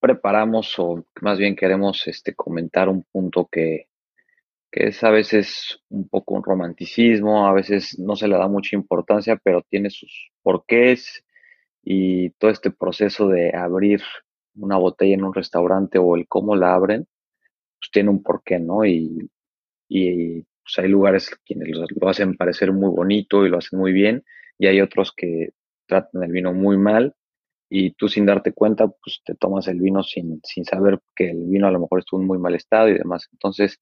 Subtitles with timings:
[0.00, 3.88] preparamos o más bien queremos este, comentar un punto que,
[4.70, 8.76] que es a veces un poco un romanticismo, a veces no se le da mucha
[8.76, 11.24] importancia, pero tiene sus porqués
[11.82, 14.02] y todo este proceso de abrir
[14.56, 17.06] una botella en un restaurante o el cómo la abren,
[17.78, 18.84] pues tiene un porqué, ¿no?
[18.84, 19.30] Y,
[19.88, 24.24] y pues hay lugares quienes lo hacen parecer muy bonito y lo hacen muy bien,
[24.58, 25.50] y hay otros que
[25.86, 27.14] tratan el vino muy mal
[27.68, 31.44] y tú sin darte cuenta, pues te tomas el vino sin, sin saber que el
[31.46, 33.28] vino a lo mejor estuvo en muy mal estado y demás.
[33.32, 33.78] Entonces,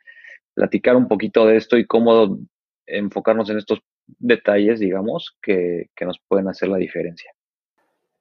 [0.55, 2.39] platicar un poquito de esto y cómo
[2.87, 3.81] enfocarnos en estos
[4.19, 7.31] detalles, digamos, que, que nos pueden hacer la diferencia.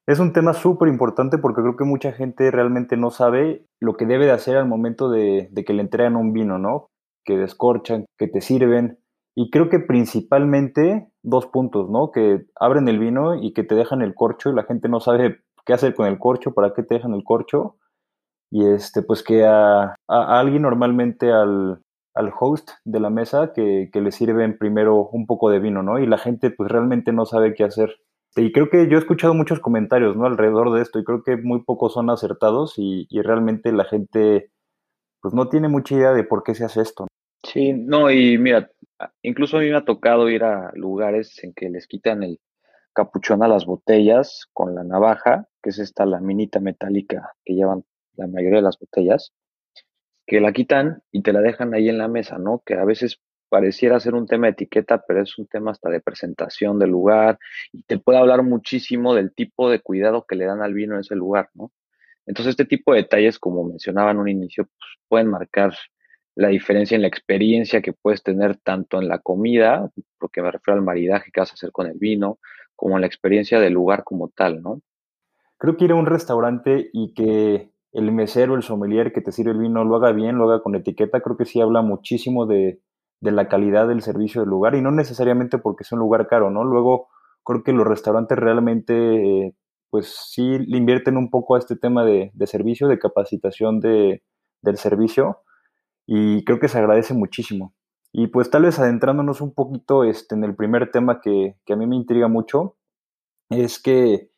[0.06, 4.06] Es un tema súper importante porque creo que mucha gente realmente no sabe lo que
[4.06, 6.90] debe de hacer al momento de, de, que le entregan un vino, ¿no?
[7.24, 9.00] Que descorchan, que te sirven.
[9.34, 12.12] Y creo que principalmente dos puntos, ¿no?
[12.12, 15.40] Que abren el vino y que te dejan el corcho y la gente no sabe
[15.66, 17.78] qué hacer con el corcho, para qué te dejan el corcho.
[18.52, 21.82] Y este, pues que a, alguien normalmente al,
[22.14, 26.00] al, host de la mesa que, que, le sirven primero un poco de vino, ¿no?
[26.00, 27.96] Y la gente pues realmente no sabe qué hacer.
[28.36, 30.26] Y creo que yo he escuchado muchos comentarios, ¿no?
[30.26, 34.52] Alrededor de esto y creo que muy pocos son acertados y, y realmente la gente
[35.22, 37.08] pues no tiene mucha idea de por qué se hace esto.
[37.44, 38.70] Sí, no, y mira,
[39.22, 42.40] incluso a mí me ha tocado ir a lugares en que les quitan el,
[42.94, 47.84] capuchón a las botellas con la navaja, que es esta laminita metálica que llevan
[48.16, 49.34] la mayoría de las botellas,
[50.26, 52.62] que la quitan y te la dejan ahí en la mesa, ¿no?
[52.66, 56.02] Que a veces pareciera ser un tema de etiqueta, pero es un tema hasta de
[56.02, 57.38] presentación del lugar
[57.72, 61.02] y te puede hablar muchísimo del tipo de cuidado que le dan al vino en
[61.02, 61.72] ese lugar, ¿no?
[62.26, 65.74] Entonces, este tipo de detalles, como mencionaba en un inicio, pues, pueden marcar
[66.36, 70.80] la diferencia en la experiencia que puedes tener tanto en la comida, porque me refiero
[70.80, 72.40] al maridaje que vas a hacer con el vino,
[72.76, 74.82] como la experiencia del lugar como tal, ¿no?
[75.58, 79.52] Creo que ir a un restaurante y que el mesero, el sommelier que te sirve
[79.52, 82.82] el vino lo haga bien, lo haga con etiqueta, creo que sí habla muchísimo de,
[83.22, 86.50] de la calidad del servicio del lugar y no necesariamente porque es un lugar caro,
[86.52, 86.64] ¿no?
[86.64, 87.08] Luego
[87.44, 88.94] creo que los restaurantes realmente,
[89.48, 89.56] eh,
[89.90, 94.24] pues sí le invierten un poco a este tema de, de servicio, de capacitación de,
[94.62, 95.42] del servicio
[96.06, 97.74] y creo que se agradece muchísimo.
[98.14, 101.76] Y pues tal vez adentrándonos un poquito este, en el primer tema que, que a
[101.76, 102.78] mí me intriga mucho,
[103.50, 104.30] es que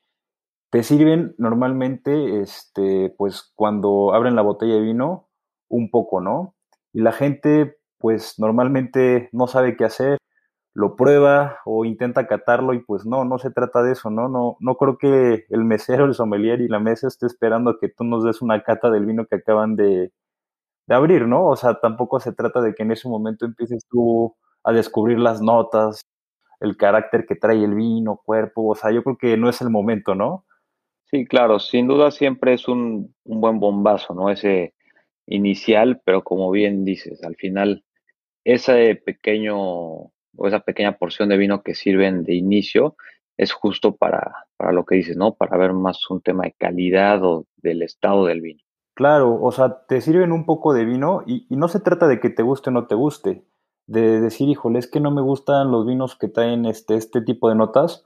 [0.72, 5.28] te sirven normalmente, este, pues cuando abren la botella de vino,
[5.68, 6.56] un poco, ¿no?
[6.94, 10.20] Y la gente, pues normalmente no sabe qué hacer,
[10.74, 14.30] lo prueba o intenta catarlo y pues no, no se trata de eso, ¿no?
[14.30, 17.90] No, no creo que el mesero, el sommelier y la mesa esté esperando a que
[17.90, 20.12] tú nos des una cata del vino que acaban de,
[20.88, 21.48] de abrir, ¿no?
[21.48, 25.42] O sea, tampoco se trata de que en ese momento empieces tú a descubrir las
[25.42, 26.02] notas,
[26.60, 29.70] el carácter que trae el vino, cuerpo, o sea, yo creo que no es el
[29.70, 30.46] momento, ¿no?
[31.06, 34.30] Sí, claro, sin duda siempre es un, un buen bombazo, ¿no?
[34.30, 34.74] Ese
[35.28, 37.84] inicial, pero como bien dices, al final
[38.46, 42.96] ese pequeño o esa pequeña porción de vino que sirven de inicio
[43.38, 45.36] es justo para, para lo que dices, ¿no?
[45.36, 48.62] Para ver más un tema de calidad o del estado del vino.
[48.96, 52.22] Claro, o sea, te sirven un poco de vino y, y, no se trata de
[52.22, 53.46] que te guste o no te guste,
[53.88, 57.50] de decir, híjole, es que no me gustan los vinos que traen este, este tipo
[57.50, 58.06] de notas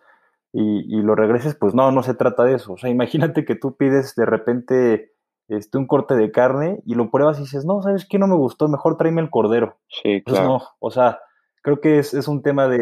[0.52, 2.74] y, y, lo regreses, pues no, no se trata de eso.
[2.74, 5.14] O sea, imagínate que tú pides de repente
[5.48, 8.18] este, un corte de carne y lo pruebas y dices, no, ¿sabes qué?
[8.18, 9.78] No me gustó, mejor tráeme el cordero.
[9.88, 10.48] Sí, pues claro.
[10.48, 11.20] no, o sea,
[11.62, 12.80] creo que es, es un tema de,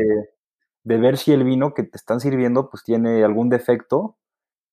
[0.84, 4.17] de ver si el vino que te están sirviendo pues tiene algún defecto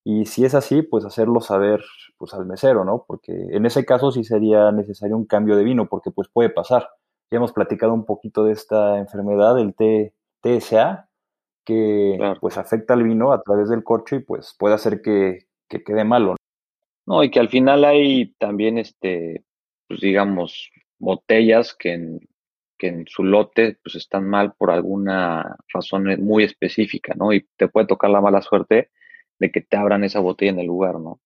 [0.04, 1.82] y si es así, pues hacerlo saber
[2.18, 3.04] pues al mesero, ¿no?
[3.08, 6.88] Porque en ese caso sí sería necesario un cambio de vino, porque pues puede pasar.
[7.30, 10.12] Ya hemos platicado un poquito de esta enfermedad, el T,
[10.42, 11.08] TSA,
[11.64, 12.38] que claro.
[12.38, 16.04] pues afecta al vino a través del corcho y pues puede hacer que, que quede
[16.04, 16.36] malo.
[17.06, 19.44] No, y que al final hay también, este,
[19.88, 22.20] pues digamos, botellas que en,
[22.78, 27.32] que en su lote pues están mal por alguna razón muy específica, ¿no?
[27.32, 28.90] Y te puede tocar la mala suerte
[29.38, 31.20] de que te abran esa botella en el lugar, ¿no?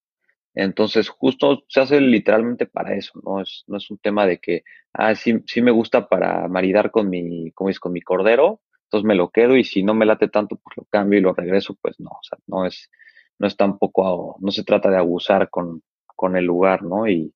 [0.55, 3.41] Entonces, justo se hace literalmente para eso, ¿no?
[3.41, 7.09] Es, no es un tema de que, ah, sí, sí me gusta para maridar con
[7.09, 10.29] mi, como es, con mi cordero, entonces me lo quedo y si no me late
[10.29, 12.91] tanto, pues lo cambio y lo regreso, pues no, o sea, no es,
[13.39, 17.07] no es tampoco, no se trata de abusar con, con el lugar, ¿no?
[17.07, 17.33] Y,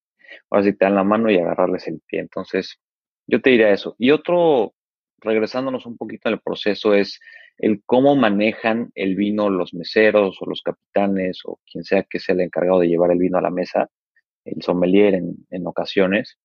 [0.50, 2.20] ahora sí te dan la mano y agarrarles el pie.
[2.20, 2.80] Entonces,
[3.26, 3.94] yo te diría eso.
[3.98, 4.74] Y otro,
[5.18, 7.20] regresándonos un poquito en el proceso, es
[7.62, 12.34] el cómo manejan el vino los meseros o los capitanes o quien sea que sea
[12.34, 13.88] el encargado de llevar el vino a la mesa,
[14.44, 16.40] el sommelier en, en ocasiones,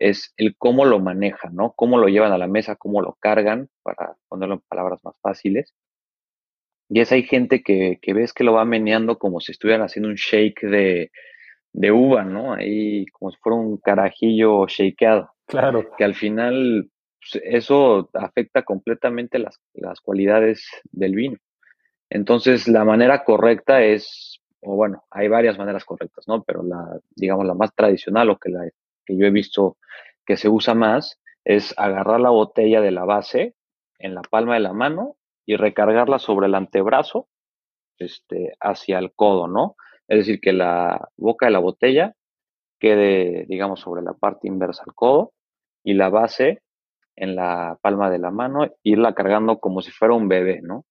[0.00, 1.72] es el cómo lo manejan, ¿no?
[1.76, 5.72] Cómo lo llevan a la mesa, cómo lo cargan, para ponerlo en palabras más fáciles.
[6.88, 10.08] Y es hay gente que, que ves que lo va meneando como si estuvieran haciendo
[10.08, 11.12] un shake de,
[11.72, 12.54] de uva, ¿no?
[12.54, 15.30] Ahí como si fuera un carajillo shakeado.
[15.46, 15.90] Claro.
[15.96, 16.90] Que al final
[17.20, 21.38] pues, eso afecta completamente las, las cualidades del vino.
[22.10, 26.42] Entonces, la manera correcta es, o bueno, hay varias maneras correctas, ¿no?
[26.44, 28.68] Pero la, digamos, la más tradicional o que, la,
[29.04, 29.76] que yo he visto
[30.24, 33.54] que se usa más es agarrar la botella de la base
[33.98, 35.16] en la palma de la mano
[35.46, 37.28] y recargarla sobre el antebrazo
[37.98, 39.76] este, hacia el codo, ¿no?
[40.08, 42.14] Es decir, que la boca de la botella
[42.78, 45.32] quede, digamos, sobre la parte inversa al codo
[45.82, 46.62] y la base
[47.16, 50.84] en la palma de la mano, irla cargando como si fuera un bebé, ¿no?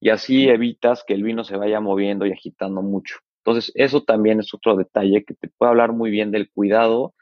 [0.00, 3.16] Y así evitas que el vino se vaya moviendo y agitando mucho.
[3.44, 7.14] Entonces, eso también es otro detalle que te puede hablar muy bien del cuidado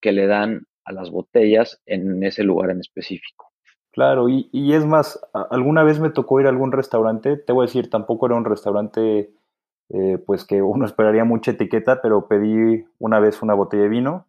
[0.00, 3.50] que le dan a las botellas en ese lugar en específico.
[3.92, 7.64] Claro, y, y, es más, alguna vez me tocó ir a algún restaurante, te voy
[7.64, 9.30] a decir, tampoco era un restaurante
[9.88, 14.26] eh, pues que uno esperaría mucha etiqueta, pero pedí una vez una botella de vino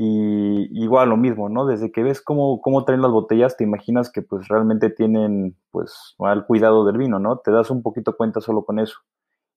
[0.00, 1.66] y igual lo mismo, ¿no?
[1.66, 6.14] Desde que ves cómo, cómo traen las botellas, te imaginas que pues realmente tienen pues
[6.20, 7.38] mal cuidado del vino, ¿no?
[7.38, 9.00] Te das un poquito cuenta solo con eso.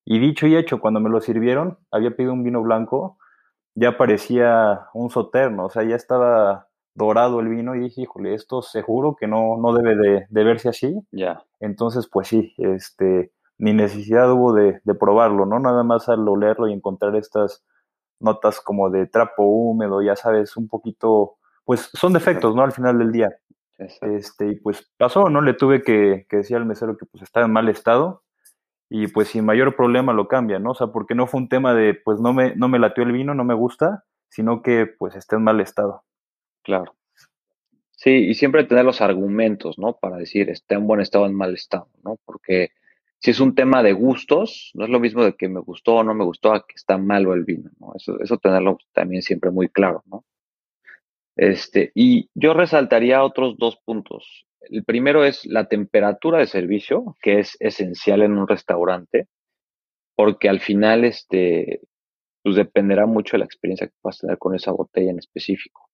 [0.03, 3.19] Y dicho y hecho, cuando me lo sirvieron, había pedido un vino blanco,
[3.75, 8.63] ya parecía un soterno, o sea, ya estaba dorado el vino y dije, híjole, esto
[8.63, 10.99] seguro que no, no debe de, de verse así.
[11.11, 11.44] Ya.
[11.59, 15.59] Entonces, pues sí, este, ni necesidad hubo de, de, probarlo, ¿no?
[15.59, 17.63] Nada más al olerlo y encontrar estas
[18.21, 22.63] notas como de trapo húmedo, ya sabes, un poquito, pues son defectos, ¿no?
[22.63, 23.35] Al final del día.
[23.77, 25.41] Este, y pues pasó, ¿no?
[25.41, 28.23] Le tuve que, que decir al mesero que pues estaba en mal estado
[28.89, 30.71] y pues sin mayor problema lo cambia, ¿no?
[30.71, 33.12] O sea, porque no fue un tema de pues no me, no me latió el
[33.12, 36.03] vino, no me gusta, sino que pues está en mal estado.
[36.62, 36.95] Claro.
[37.91, 39.94] Sí, y siempre tener los argumentos, ¿no?
[39.94, 42.18] Para decir, está en buen estado o en mal estado, ¿no?
[42.25, 42.71] Porque
[43.21, 46.03] si es un tema de gustos, no es lo mismo de que me gustó o
[46.03, 47.94] no me gustó a que está malo el vino, ¿no?
[47.95, 50.25] Eso, eso tenerlo también siempre muy claro, ¿no?
[51.35, 54.47] Este, y yo resaltaría otros dos puntos.
[54.62, 59.27] El primero es la temperatura de servicio, que es esencial en un restaurante,
[60.15, 61.81] porque al final, este,
[62.44, 65.89] pues dependerá mucho de la experiencia que puedas tener con esa botella en específico.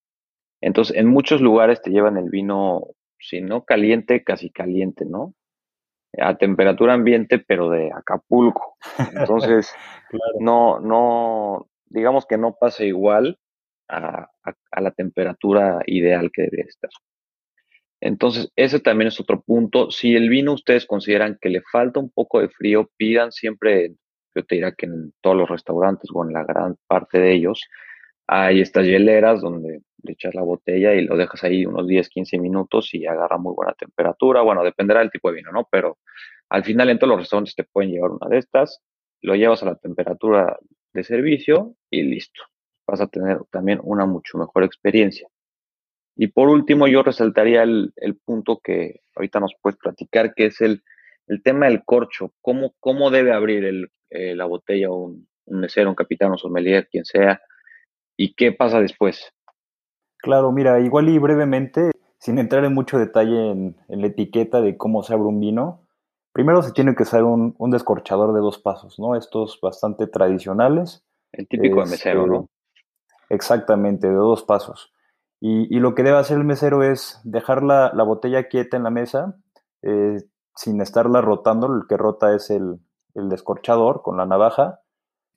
[0.61, 2.87] Entonces, en muchos lugares te llevan el vino,
[3.19, 5.33] si no caliente, casi caliente, ¿no?
[6.19, 8.77] A temperatura ambiente, pero de Acapulco.
[9.13, 9.73] Entonces,
[10.39, 13.37] no, no, digamos que no pasa igual
[13.87, 16.89] a, a, a, la temperatura ideal que debería estar.
[17.99, 19.91] Entonces, ese también es otro punto.
[19.91, 23.95] Si el vino ustedes consideran que le falta un poco de frío, pidan siempre,
[24.35, 27.63] yo te diría que en todos los restaurantes o en la gran parte de ellos,
[28.27, 32.39] hay estas hieleras donde le echas la botella y lo dejas ahí unos 10, 15
[32.39, 34.41] minutos y agarra muy buena temperatura.
[34.41, 35.67] Bueno, dependerá del tipo de vino, ¿no?
[35.71, 35.97] Pero
[36.49, 38.81] al final en todos los restaurantes te pueden llevar una de estas,
[39.21, 40.57] lo llevas a la temperatura
[40.93, 42.41] de servicio y listo.
[42.87, 45.27] Vas a tener también una mucho mejor experiencia.
[46.15, 50.61] Y por último, yo resaltaría el, el punto que ahorita nos puedes platicar, que es
[50.61, 50.83] el,
[51.27, 52.33] el tema del corcho.
[52.41, 56.87] ¿Cómo, cómo debe abrir el, eh, la botella un, un mesero, un capitán, un sommelier,
[56.89, 57.39] quien sea?
[58.15, 59.31] ¿Y qué pasa después?
[60.27, 64.75] Claro, mira, igual y brevemente, sin entrar en mucho detalle en, en, la etiqueta de
[64.75, 65.87] cómo se abre un vino,
[66.33, 69.15] primero se tiene que usar un, un descorchador de dos pasos, ¿no?
[69.15, 71.05] Estos bastante tradicionales.
[71.31, 72.41] El típico es, de mesero, ¿no?
[72.41, 72.47] Eh,
[73.29, 74.91] exactamente, de dos pasos.
[75.39, 78.83] Y, y, lo que debe hacer el mesero es dejar la, la botella quieta en
[78.83, 79.37] la mesa,
[79.81, 80.17] eh,
[80.55, 82.81] sin estarla rotando, el que rota es el,
[83.15, 84.81] el descorchador con la navaja,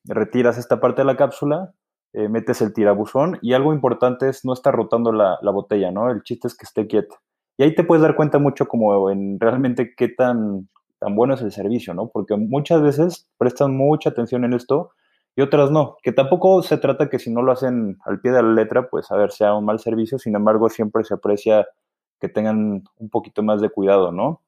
[0.03, 1.75] retiras esta parte de la cápsula,
[2.13, 6.11] eh, metes el tirabuzón y algo importante es no estar rotando la, la, botella, ¿no?
[6.11, 7.15] El chiste es que esté quieta.
[7.57, 11.43] Y ahí te puedes dar cuenta mucho como en realmente qué tan, tan bueno es
[11.43, 12.09] el servicio, ¿no?
[12.09, 14.91] Porque muchas veces prestan mucha atención en esto
[15.37, 15.97] y otras no.
[16.03, 19.11] Que tampoco se trata que si no lo hacen al pie de la letra, pues
[19.13, 21.69] a ver, sea un mal servicio, sin embargo siempre se aprecia
[22.21, 24.43] que tengan un poquito más de cuidado, ¿no?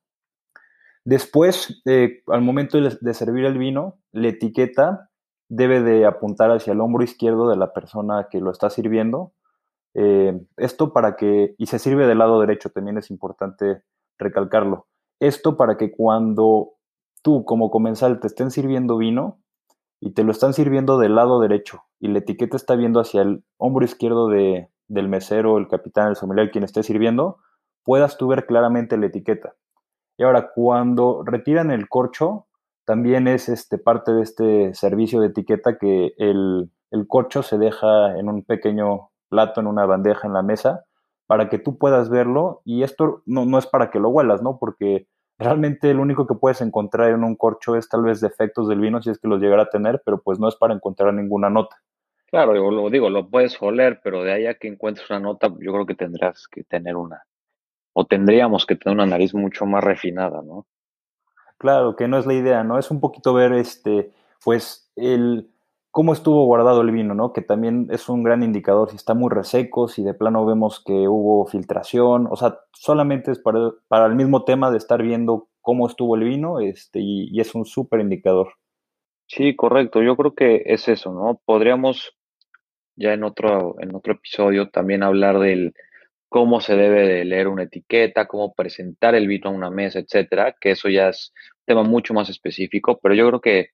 [1.05, 5.11] Después, eh, al momento de servir el vino, la etiqueta
[5.55, 9.33] debe de apuntar hacia el hombro izquierdo de la persona que lo está sirviendo.
[9.93, 13.83] Eh, esto para que, y se sirve del lado derecho, también es importante
[14.19, 14.87] recalcarlo.
[15.21, 16.71] Esto para que cuando
[17.21, 19.41] tú como comensal te estén sirviendo vino
[20.01, 23.45] y te lo están sirviendo del lado derecho y la etiqueta está viendo hacia el
[23.59, 27.37] hombro izquierdo de, del mesero, el capitán, el sommelier, quien esté sirviendo,
[27.85, 29.55] puedas tú ver claramente la etiqueta.
[30.17, 32.47] Y ahora, cuando retiran el corcho,
[32.85, 38.19] también es este, parte de este servicio de etiqueta que el, el corcho se deja
[38.19, 40.85] en un pequeño plato, en una bandeja en la mesa,
[41.27, 42.63] para que tú puedas verlo.
[42.65, 44.59] Y esto no, no es para que lo huelas, ¿no?
[44.59, 45.07] Porque
[45.39, 49.03] realmente lo único que puedes encontrar en un corcho es tal vez defectos del vino,
[49.03, 51.77] si es que los llegara a tener, pero pues no es para encontrar ninguna nota.
[52.27, 55.49] Claro, yo lo digo, lo puedes oler, pero de ahí a que encuentres una nota,
[55.49, 57.23] yo creo que tendrás que tener una,
[57.93, 60.67] o tendríamos que tener una nariz mucho más refinada, ¿no?
[61.63, 62.77] Claro, que no es la idea, ¿no?
[62.77, 64.11] Es un poquito ver, este,
[64.45, 65.49] pues, el
[65.93, 67.33] cómo estuvo guardado el vino, ¿no?
[67.33, 71.07] Que también es un gran indicador si está muy reseco, si de plano vemos que
[71.07, 75.87] hubo filtración, o sea, solamente es para, para el mismo tema de estar viendo cómo
[75.87, 78.55] estuvo el vino, este, y, es un súper indicador.
[79.29, 80.03] Sí, correcto.
[80.03, 81.41] Yo creo que es eso, ¿no?
[81.45, 82.17] Podríamos
[82.97, 85.75] ya en otro, en otro episodio también hablar del
[86.33, 90.57] cómo se debe de leer una etiqueta, cómo presentar el vino a una mesa, etcétera,
[90.59, 91.35] que eso ya es
[91.67, 93.69] tema mucho más específico, pero yo creo que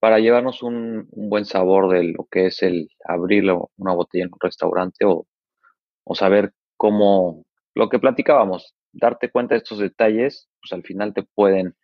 [0.00, 3.44] para llevarnos un, buen sabor de lo que es el abrir
[3.76, 5.26] una botella en un restaurante o,
[6.04, 11.22] o saber cómo, lo que platicábamos, darte cuenta de estos detalles, pues al final te
[11.22, 11.74] pueden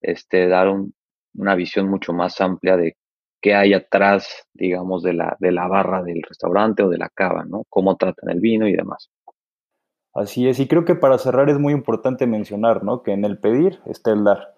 [0.00, 0.94] este, dar un,
[1.34, 2.96] una visión mucho más amplia de
[3.40, 7.44] qué hay atrás, digamos, de la, de la barra del restaurante o de la cava,
[7.44, 7.64] ¿no?
[7.68, 9.10] Cómo tratan el vino y demás.
[10.14, 13.02] Así es, y creo que para cerrar es muy importante mencionar, ¿no?
[13.02, 14.53] Que en el pedir está el dar.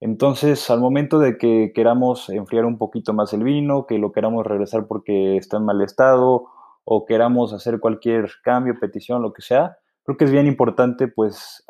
[0.00, 4.46] Entonces, al momento de que queramos enfriar un poquito más el vino, que lo queramos
[4.46, 6.46] regresar porque está en mal estado,
[6.84, 11.64] o queramos hacer cualquier cambio, petición, lo que sea, creo que es bien importante, pues,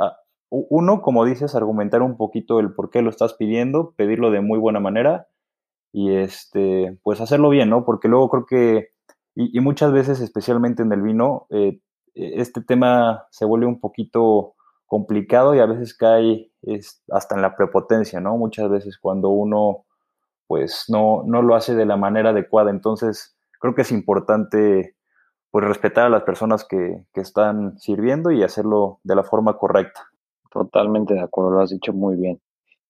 [0.50, 4.58] uno, como dices, argumentar un poquito el por qué lo estás pidiendo, pedirlo de muy
[4.58, 5.26] buena manera
[5.92, 7.84] y este, pues hacerlo bien, ¿no?
[7.84, 8.88] Porque luego creo que,
[9.34, 11.80] y, muchas veces, especialmente en el vino, eh,
[12.14, 14.54] este tema se vuelve un poquito
[14.88, 16.50] complicado y a veces cae
[17.12, 18.36] hasta en la prepotencia, ¿no?
[18.36, 19.84] Muchas veces cuando uno
[20.48, 22.70] pues no, no lo hace de la manera adecuada.
[22.70, 24.96] Entonces, creo que es importante
[25.50, 30.08] pues respetar a las personas que, que están sirviendo y hacerlo de la forma correcta.
[30.50, 32.40] Totalmente de acuerdo, lo has dicho muy bien.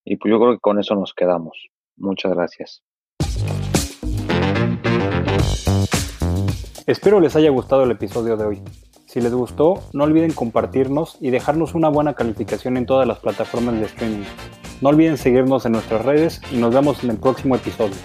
[0.04, 1.68] Y pues yo creo que con eso nos quedamos.
[1.96, 2.82] Muchas gracias.
[6.86, 8.62] Espero les haya gustado el episodio de hoy.
[9.08, 13.80] Si les gustó, no olviden compartirnos y dejarnos una buena calificación en todas las plataformas
[13.80, 14.26] de streaming.
[14.82, 17.96] No olviden seguirnos en nuestras redes y nos vemos en el próximo episodio.